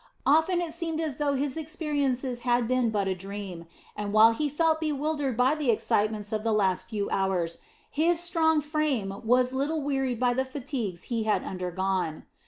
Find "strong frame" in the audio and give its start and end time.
8.19-9.13